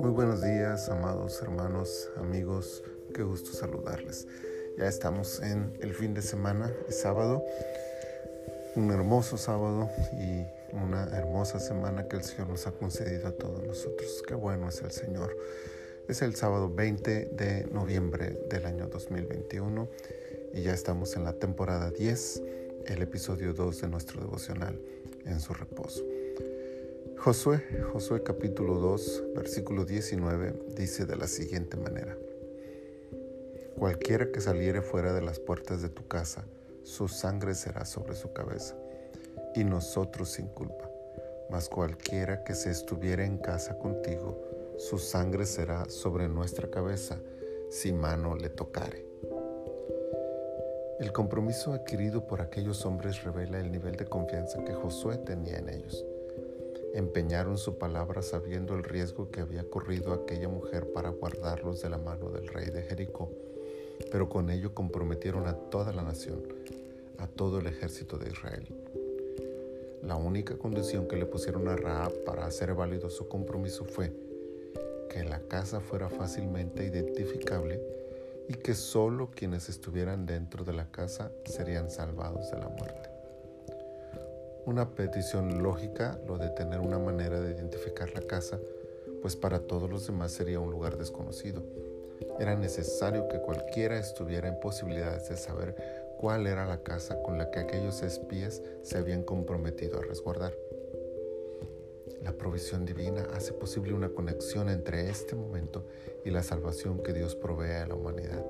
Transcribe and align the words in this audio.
Muy 0.00 0.10
buenos 0.10 0.42
días, 0.42 0.88
amados 0.88 1.40
hermanos, 1.40 2.10
amigos, 2.16 2.82
qué 3.14 3.22
gusto 3.22 3.52
saludarles. 3.52 4.26
Ya 4.76 4.88
estamos 4.88 5.40
en 5.40 5.72
el 5.80 5.94
fin 5.94 6.12
de 6.14 6.22
semana, 6.22 6.74
es 6.88 7.00
sábado, 7.00 7.44
un 8.74 8.90
hermoso 8.90 9.36
sábado 9.38 9.88
y 10.14 10.44
una 10.74 11.04
hermosa 11.16 11.60
semana 11.60 12.08
que 12.08 12.16
el 12.16 12.24
Señor 12.24 12.48
nos 12.48 12.66
ha 12.66 12.72
concedido 12.72 13.28
a 13.28 13.32
todos 13.32 13.62
nosotros. 13.62 14.24
Qué 14.26 14.34
bueno 14.34 14.68
es 14.68 14.82
el 14.82 14.90
Señor. 14.90 15.36
Es 16.08 16.22
el 16.22 16.34
sábado 16.34 16.74
20 16.74 17.26
de 17.26 17.68
noviembre 17.70 18.36
del 18.50 18.66
año 18.66 18.88
2021 18.88 19.88
y 20.54 20.62
ya 20.62 20.74
estamos 20.74 21.14
en 21.14 21.22
la 21.22 21.34
temporada 21.34 21.92
10, 21.92 22.42
el 22.86 23.02
episodio 23.02 23.54
2 23.54 23.82
de 23.82 23.88
nuestro 23.88 24.20
devocional 24.20 24.80
en 25.24 25.40
su 25.40 25.54
reposo. 25.54 26.04
Josué, 27.18 27.62
Josué 27.92 28.22
capítulo 28.22 28.76
2, 28.76 29.24
versículo 29.34 29.84
19 29.84 30.54
dice 30.76 31.04
de 31.04 31.16
la 31.16 31.26
siguiente 31.26 31.76
manera. 31.76 32.16
Cualquiera 33.76 34.30
que 34.30 34.40
saliere 34.40 34.82
fuera 34.82 35.12
de 35.12 35.20
las 35.20 35.38
puertas 35.38 35.82
de 35.82 35.88
tu 35.90 36.06
casa, 36.08 36.44
su 36.82 37.08
sangre 37.08 37.54
será 37.54 37.84
sobre 37.84 38.14
su 38.14 38.32
cabeza, 38.32 38.76
y 39.54 39.64
nosotros 39.64 40.30
sin 40.30 40.46
culpa. 40.46 40.90
Mas 41.50 41.68
cualquiera 41.68 42.44
que 42.44 42.54
se 42.54 42.70
estuviera 42.70 43.24
en 43.24 43.38
casa 43.38 43.78
contigo, 43.78 44.40
su 44.78 44.98
sangre 44.98 45.44
será 45.44 45.84
sobre 45.90 46.28
nuestra 46.28 46.70
cabeza, 46.70 47.18
si 47.70 47.92
mano 47.92 48.36
le 48.36 48.48
tocare. 48.48 49.09
El 51.00 51.12
compromiso 51.12 51.72
adquirido 51.72 52.26
por 52.26 52.40
aquellos 52.40 52.86
hombres 52.86 53.24
revela 53.24 53.58
el 53.58 53.72
nivel 53.72 53.96
de 53.96 54.06
confianza 54.06 54.62
que 54.64 54.74
Josué 54.74 55.16
tenía 55.16 55.58
en 55.58 55.70
ellos 55.70 56.04
empeñaron 56.94 57.56
su 57.56 57.78
palabra 57.78 58.22
sabiendo 58.22 58.74
el 58.74 58.82
riesgo 58.82 59.30
que 59.30 59.40
había 59.40 59.68
corrido 59.68 60.12
aquella 60.12 60.48
mujer 60.48 60.92
para 60.92 61.10
guardarlos 61.10 61.82
de 61.82 61.88
la 61.88 61.98
mano 61.98 62.30
del 62.30 62.48
rey 62.48 62.70
de 62.70 62.82
Jericó, 62.82 63.30
pero 64.10 64.28
con 64.28 64.50
ello 64.50 64.74
comprometieron 64.74 65.46
a 65.46 65.54
toda 65.54 65.92
la 65.92 66.02
nación, 66.02 66.42
a 67.18 67.26
todo 67.26 67.60
el 67.60 67.66
ejército 67.66 68.18
de 68.18 68.30
Israel. 68.30 68.66
La 70.02 70.16
única 70.16 70.56
condición 70.56 71.06
que 71.06 71.16
le 71.16 71.26
pusieron 71.26 71.68
a 71.68 71.76
Raab 71.76 72.24
para 72.24 72.46
hacer 72.46 72.74
válido 72.74 73.10
su 73.10 73.28
compromiso 73.28 73.84
fue 73.84 74.12
que 75.10 75.24
la 75.24 75.40
casa 75.40 75.80
fuera 75.80 76.08
fácilmente 76.08 76.84
identificable 76.84 77.80
y 78.48 78.54
que 78.54 78.74
solo 78.74 79.30
quienes 79.30 79.68
estuvieran 79.68 80.26
dentro 80.26 80.64
de 80.64 80.72
la 80.72 80.90
casa 80.90 81.30
serían 81.44 81.90
salvados 81.90 82.50
de 82.50 82.58
la 82.58 82.68
muerte. 82.68 83.10
Una 84.66 84.94
petición 84.94 85.62
lógica 85.62 86.18
lo 86.26 86.38
de 86.38 86.50
tener 86.50 86.80
una 86.80 86.98
manera 86.98 87.40
de 87.40 87.52
identificar 87.52 88.12
la 88.14 88.20
casa, 88.20 88.58
pues 89.22 89.36
para 89.36 89.60
todos 89.60 89.88
los 89.88 90.06
demás 90.06 90.32
sería 90.32 90.60
un 90.60 90.70
lugar 90.70 90.98
desconocido. 90.98 91.62
Era 92.38 92.54
necesario 92.54 93.28
que 93.28 93.40
cualquiera 93.40 93.98
estuviera 93.98 94.48
en 94.48 94.60
posibilidades 94.60 95.28
de 95.28 95.36
saber 95.36 95.74
cuál 96.18 96.46
era 96.46 96.66
la 96.66 96.82
casa 96.82 97.22
con 97.22 97.38
la 97.38 97.50
que 97.50 97.60
aquellos 97.60 98.02
espías 98.02 98.62
se 98.82 98.98
habían 98.98 99.22
comprometido 99.22 99.98
a 99.98 100.02
resguardar. 100.02 100.52
La 102.22 102.32
provisión 102.32 102.84
divina 102.84 103.26
hace 103.34 103.52
posible 103.52 103.94
una 103.94 104.10
conexión 104.10 104.68
entre 104.68 105.08
este 105.08 105.34
momento 105.34 105.86
y 106.24 106.30
la 106.30 106.42
salvación 106.42 107.02
que 107.02 107.12
Dios 107.12 107.34
provee 107.34 107.82
a 107.82 107.86
la 107.86 107.94
humanidad. 107.94 108.44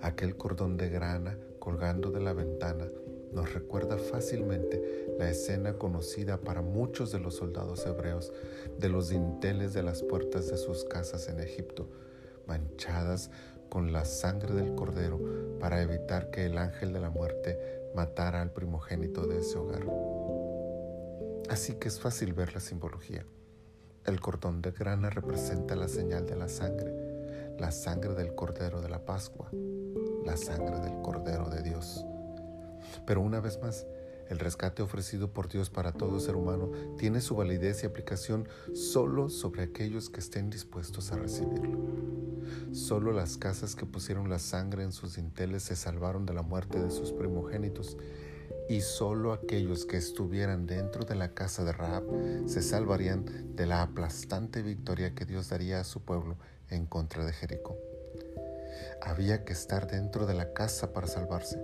Aquel 0.00 0.36
cordón 0.36 0.76
de 0.76 0.88
grana 0.88 1.38
colgando 1.58 2.10
de 2.10 2.20
la 2.20 2.32
ventana 2.32 2.88
nos 3.32 3.52
recuerda 3.52 3.98
fácilmente 3.98 5.14
la 5.18 5.28
escena 5.28 5.74
conocida 5.74 6.38
para 6.38 6.62
muchos 6.62 7.12
de 7.12 7.18
los 7.18 7.36
soldados 7.36 7.84
hebreos 7.84 8.32
de 8.78 8.88
los 8.88 9.08
dinteles 9.08 9.72
de 9.74 9.82
las 9.82 10.02
puertas 10.02 10.48
de 10.48 10.56
sus 10.56 10.84
casas 10.84 11.28
en 11.28 11.40
Egipto, 11.40 11.88
manchadas 12.46 13.30
con 13.68 13.92
la 13.92 14.04
sangre 14.04 14.54
del 14.54 14.74
cordero 14.74 15.20
para 15.58 15.82
evitar 15.82 16.30
que 16.30 16.46
el 16.46 16.58
ángel 16.58 16.92
de 16.92 17.00
la 17.00 17.10
muerte 17.10 17.58
matara 17.94 18.40
al 18.40 18.52
primogénito 18.52 19.26
de 19.26 19.38
ese 19.38 19.58
hogar. 19.58 19.84
Así 21.54 21.74
que 21.74 21.86
es 21.86 22.00
fácil 22.00 22.32
ver 22.32 22.52
la 22.52 22.58
simbología. 22.58 23.24
El 24.04 24.18
cordón 24.18 24.60
de 24.60 24.72
grana 24.72 25.08
representa 25.08 25.76
la 25.76 25.86
señal 25.86 26.26
de 26.26 26.34
la 26.34 26.48
sangre, 26.48 26.92
la 27.60 27.70
sangre 27.70 28.12
del 28.14 28.34
cordero 28.34 28.80
de 28.80 28.88
la 28.88 29.04
Pascua, 29.04 29.50
la 30.24 30.36
sangre 30.36 30.80
del 30.80 31.00
cordero 31.00 31.48
de 31.48 31.62
Dios. 31.62 32.04
Pero 33.06 33.20
una 33.20 33.38
vez 33.38 33.60
más, 33.62 33.86
el 34.28 34.40
rescate 34.40 34.82
ofrecido 34.82 35.32
por 35.32 35.46
Dios 35.46 35.70
para 35.70 35.92
todo 35.92 36.18
ser 36.18 36.34
humano 36.34 36.72
tiene 36.98 37.20
su 37.20 37.36
validez 37.36 37.84
y 37.84 37.86
aplicación 37.86 38.48
solo 38.74 39.28
sobre 39.28 39.62
aquellos 39.62 40.10
que 40.10 40.18
estén 40.18 40.50
dispuestos 40.50 41.12
a 41.12 41.18
recibirlo. 41.18 41.78
Solo 42.72 43.12
las 43.12 43.36
casas 43.36 43.76
que 43.76 43.86
pusieron 43.86 44.28
la 44.28 44.40
sangre 44.40 44.82
en 44.82 44.90
sus 44.90 45.14
dinteles 45.14 45.62
se 45.62 45.76
salvaron 45.76 46.26
de 46.26 46.34
la 46.34 46.42
muerte 46.42 46.82
de 46.82 46.90
sus 46.90 47.12
primogénitos 47.12 47.96
y 48.68 48.80
solo 48.80 49.32
aquellos 49.32 49.84
que 49.84 49.96
estuvieran 49.96 50.66
dentro 50.66 51.04
de 51.04 51.14
la 51.14 51.34
casa 51.34 51.64
de 51.64 51.72
Rahab 51.72 52.04
se 52.46 52.62
salvarían 52.62 53.54
de 53.54 53.66
la 53.66 53.82
aplastante 53.82 54.62
victoria 54.62 55.14
que 55.14 55.26
Dios 55.26 55.50
daría 55.50 55.80
a 55.80 55.84
su 55.84 56.00
pueblo 56.00 56.36
en 56.70 56.86
contra 56.86 57.24
de 57.24 57.32
Jericó. 57.32 57.76
Había 59.02 59.44
que 59.44 59.52
estar 59.52 59.86
dentro 59.86 60.26
de 60.26 60.34
la 60.34 60.52
casa 60.52 60.92
para 60.92 61.06
salvarse 61.06 61.58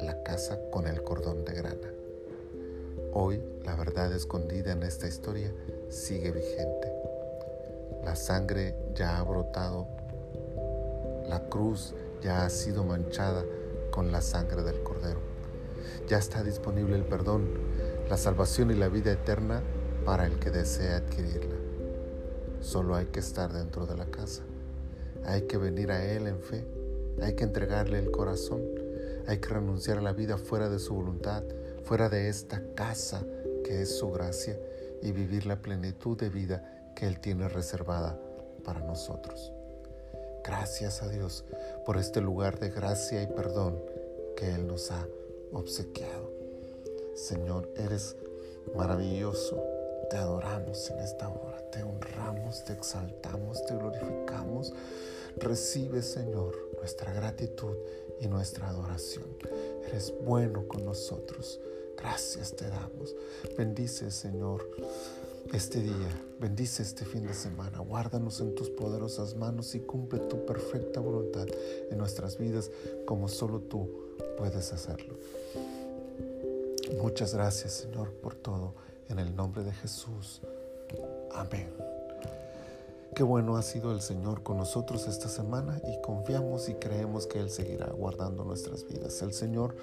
la 0.00 0.22
casa 0.22 0.58
con 0.70 0.86
el 0.86 1.02
cordón 1.02 1.44
de 1.44 1.52
grana. 1.54 1.88
Hoy 3.12 3.40
la 3.64 3.76
verdad 3.76 4.12
escondida 4.12 4.72
en 4.72 4.82
esta 4.82 5.06
historia 5.06 5.52
sigue 5.88 6.30
vigente. 6.30 6.92
La 8.04 8.16
sangre 8.16 8.74
ya 8.94 9.18
ha 9.18 9.22
brotado, 9.22 9.86
la 11.28 11.48
cruz 11.48 11.94
ya 12.22 12.44
ha 12.44 12.50
sido 12.50 12.84
manchada 12.84 13.44
con 13.90 14.10
la 14.10 14.20
sangre 14.20 14.62
del 14.62 14.82
cordero. 14.82 15.29
Ya 16.08 16.18
está 16.18 16.42
disponible 16.42 16.96
el 16.96 17.04
perdón, 17.04 17.48
la 18.08 18.16
salvación 18.16 18.70
y 18.70 18.74
la 18.74 18.88
vida 18.88 19.12
eterna 19.12 19.62
para 20.04 20.26
el 20.26 20.38
que 20.38 20.50
desea 20.50 20.96
adquirirla. 20.96 21.56
Solo 22.60 22.94
hay 22.94 23.06
que 23.06 23.20
estar 23.20 23.52
dentro 23.52 23.86
de 23.86 23.96
la 23.96 24.06
casa. 24.06 24.42
Hay 25.24 25.42
que 25.42 25.58
venir 25.58 25.90
a 25.90 26.04
Él 26.04 26.26
en 26.26 26.40
fe. 26.40 26.64
Hay 27.22 27.34
que 27.34 27.44
entregarle 27.44 27.98
el 27.98 28.10
corazón 28.10 28.60
hay 29.30 29.38
que 29.38 29.50
renunciar 29.50 29.98
a 29.98 30.02
la 30.02 30.12
vida 30.12 30.36
fuera 30.38 30.68
de 30.68 30.80
su 30.80 30.92
voluntad, 30.92 31.44
fuera 31.84 32.08
de 32.08 32.28
esta 32.28 32.60
casa 32.74 33.24
que 33.64 33.82
es 33.82 33.98
su 33.98 34.10
gracia 34.10 34.58
y 35.02 35.12
vivir 35.12 35.46
la 35.46 35.62
plenitud 35.62 36.18
de 36.18 36.28
vida 36.28 36.90
que 36.96 37.06
Él 37.06 37.20
tiene 37.20 37.48
reservada 37.48 38.18
para 38.64 38.80
nosotros. 38.80 39.52
Gracias 40.44 41.02
a 41.02 41.08
Dios 41.08 41.44
por 41.86 41.96
este 41.96 42.20
lugar 42.20 42.58
de 42.58 42.70
gracia 42.70 43.22
y 43.22 43.28
perdón 43.28 43.80
que 44.36 44.52
Él 44.52 44.66
nos 44.66 44.90
ha 44.90 45.06
obsequiado. 45.52 46.30
Señor, 47.14 47.68
eres 47.76 48.16
maravilloso. 48.74 49.62
Te 50.10 50.16
adoramos 50.16 50.90
en 50.90 50.98
esta 50.98 51.28
hora, 51.28 51.70
te 51.70 51.82
honramos, 51.82 52.64
te 52.64 52.72
exaltamos, 52.72 53.64
te 53.66 53.74
glorificamos. 53.74 54.72
Recibe, 55.36 56.02
Señor, 56.02 56.56
nuestra 56.76 57.12
gratitud 57.12 57.76
y 58.18 58.26
nuestra 58.26 58.68
adoración. 58.68 59.36
Eres 59.86 60.12
bueno 60.24 60.66
con 60.66 60.84
nosotros. 60.84 61.60
Gracias 61.96 62.56
te 62.56 62.66
damos. 62.68 63.14
Bendice, 63.56 64.10
Señor, 64.10 64.68
este 65.52 65.80
día. 65.80 66.08
Bendice 66.40 66.82
este 66.82 67.04
fin 67.04 67.26
de 67.26 67.34
semana. 67.34 67.80
Guárdanos 67.80 68.40
en 68.40 68.54
tus 68.54 68.70
poderosas 68.70 69.36
manos 69.36 69.74
y 69.74 69.80
cumple 69.80 70.20
tu 70.20 70.44
perfecta 70.46 71.00
voluntad 71.00 71.46
en 71.90 71.98
nuestras 71.98 72.38
vidas 72.38 72.70
como 73.06 73.28
solo 73.28 73.60
tú 73.60 73.88
puedes 74.38 74.72
hacerlo. 74.72 75.14
Muchas 77.02 77.34
gracias, 77.34 77.72
Señor, 77.72 78.12
por 78.14 78.34
todo. 78.34 78.74
En 79.08 79.18
el 79.18 79.34
nombre 79.34 79.64
de 79.64 79.72
Jesús. 79.72 80.40
Amén. 81.32 81.89
Qué 83.14 83.22
bueno 83.22 83.56
ha 83.56 83.62
sido 83.62 83.92
el 83.92 84.00
Señor 84.00 84.42
con 84.42 84.56
nosotros 84.56 85.08
esta 85.08 85.28
semana 85.28 85.80
y 85.84 86.00
confiamos 86.00 86.68
y 86.68 86.74
creemos 86.74 87.26
que 87.26 87.40
Él 87.40 87.50
seguirá 87.50 87.86
guardando 87.88 88.44
nuestras 88.44 88.86
vidas. 88.86 89.20
El 89.22 89.32
Señor 89.32 89.74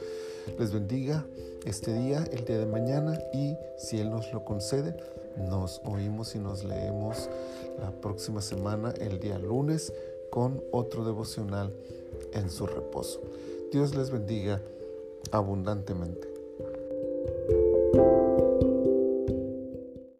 les 0.57 0.71
bendiga 0.71 1.25
este 1.65 1.93
día, 1.93 2.23
el 2.31 2.45
día 2.45 2.57
de 2.57 2.65
mañana 2.65 3.19
y 3.33 3.55
si 3.77 3.99
Él 3.99 4.09
nos 4.09 4.31
lo 4.31 4.45
concede, 4.45 4.95
nos 5.37 5.81
oímos 5.85 6.35
y 6.35 6.39
nos 6.39 6.63
leemos 6.63 7.29
la 7.79 7.91
próxima 7.91 8.41
semana, 8.41 8.93
el 8.99 9.19
día 9.19 9.37
lunes, 9.37 9.93
con 10.29 10.63
otro 10.71 11.03
devocional 11.03 11.73
en 12.33 12.49
su 12.49 12.65
reposo. 12.65 13.21
Dios 13.71 13.95
les 13.95 14.09
bendiga 14.09 14.61
abundantemente. 15.31 16.27